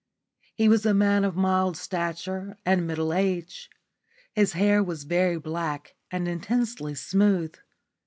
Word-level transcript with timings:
He 0.55 0.67
was 0.67 0.83
a 0.87 0.95
man 0.95 1.23
of 1.23 1.35
middle 1.35 1.75
stature 1.75 2.57
and 2.65 2.87
middle 2.87 3.13
age. 3.13 3.69
His 4.33 4.53
hair 4.53 4.83
was 4.83 5.03
very 5.03 5.37
black 5.37 5.93
and 6.09 6.27
intensely 6.27 6.95
smooth. 6.95 7.53